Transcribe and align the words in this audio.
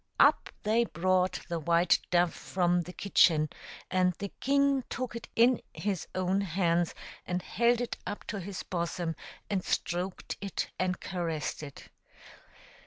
Up 0.19 0.49
they 0.63 0.83
brought 0.85 1.39
the 1.47 1.59
white 1.59 1.99
dove 2.09 2.33
from 2.33 2.81
the 2.81 2.91
kitchen, 2.91 3.49
and 3.91 4.13
the 4.13 4.29
king 4.39 4.83
took 4.89 5.15
it 5.15 5.27
in 5.35 5.61
his 5.75 6.07
own 6.15 6.41
hands 6.41 6.95
and 7.27 7.43
held 7.43 7.81
it 7.81 7.97
up 8.07 8.25
to 8.25 8.39
his 8.39 8.63
bosom, 8.63 9.15
and 9.47 9.63
stroked 9.63 10.37
it 10.41 10.71
and 10.79 10.99
caressed 10.99 11.61
it. 11.61 11.89